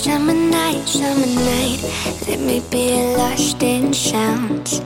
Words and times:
summer 0.00 0.32
night, 0.32 0.88
summer 0.88 1.26
night. 1.26 1.82
Let 2.26 2.40
me 2.40 2.60
be 2.70 3.14
lost 3.16 3.62
in 3.62 3.92
sounds. 3.92 4.80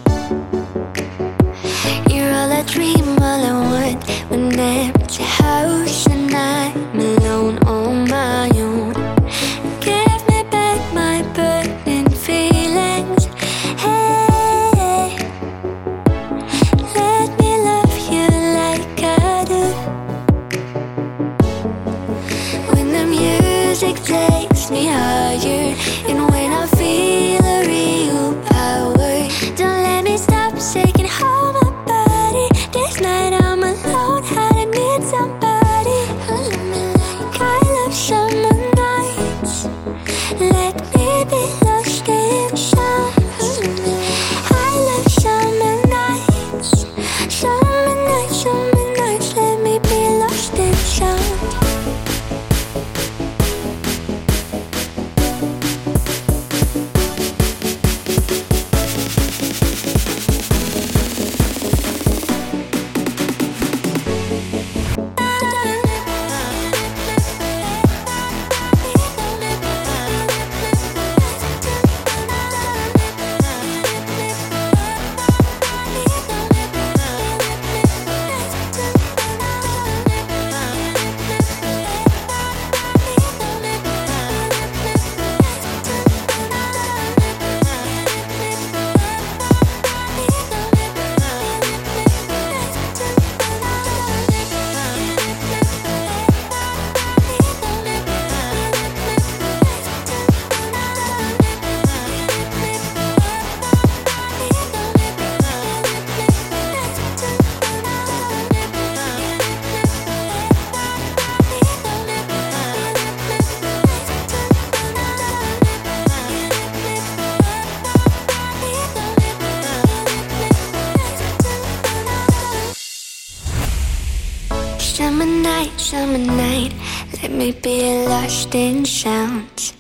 Summer 124.95 125.27
night, 125.27 125.73
summer 125.77 126.19
night, 126.19 126.73
let 127.21 127.33
me 127.33 127.51
be 127.51 128.07
lost 128.07 128.55
in 128.55 128.85
sounds. 128.85 129.73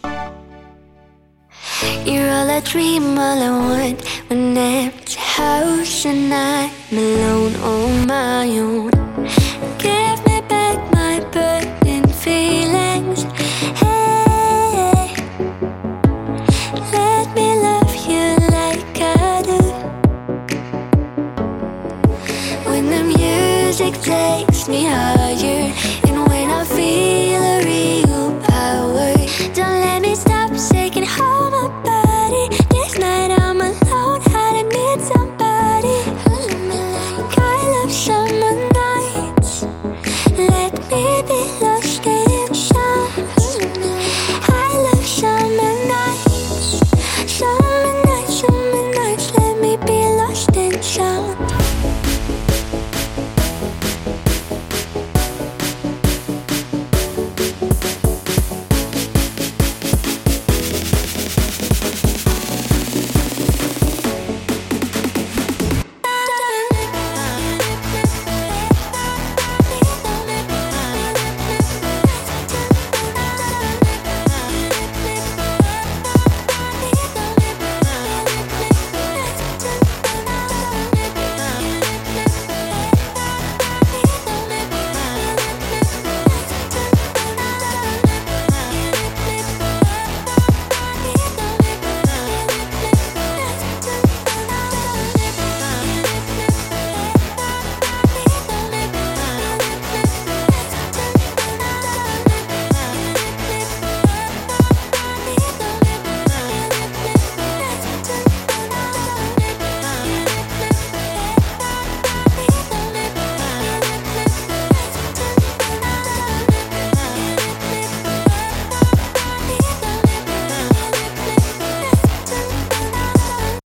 You're 2.04 2.30
all 2.30 2.50
I 2.50 2.60
dream, 2.64 3.16
all 3.16 3.40
I 3.40 3.50
want. 3.50 4.04
When 4.26 4.58
empty 4.58 5.20
house 5.20 6.04
and 6.04 6.34
I'm 6.34 6.98
alone 6.98 7.54
on 7.62 8.06
my 8.08 8.58
own. 8.58 8.93
me 24.68 24.84
higher. 24.84 25.72
And 26.06 26.26
when 26.28 26.50
I 26.50 26.64
feel 26.64 27.42
a 27.42 27.64
real 27.64 28.40
power, 28.40 29.14
don't 29.52 29.80
let 29.80 30.00
me 30.00 30.14
stop 30.14 30.50
shaking 30.56 31.06
all 31.20 31.50
my 31.50 31.68
body. 31.82 32.48
This 32.70 32.98
night 32.98 33.30
I'm 33.30 33.60
alone, 33.60 34.22
I'd 34.24 34.64
admit 34.64 35.00
somebody. 35.12 35.98
I 37.36 37.56
love 37.74 37.92
summer 37.92 38.54
nights. 38.80 39.64
Let 40.32 40.72
me 40.90 41.22
be 41.28 41.40
lost 41.60 42.06
in 42.06 42.54
shines. 42.54 43.58
I 44.48 44.68
love 44.86 45.04
summer 45.04 45.74
nights. 45.92 46.80
Summer 47.30 48.02
nights, 48.06 48.40
summer 48.40 48.84
nights, 48.94 49.34
let 49.34 49.60
me 49.60 49.76
be 49.84 49.98
lost 50.16 50.56
in 50.56 50.80
shine. 50.80 51.63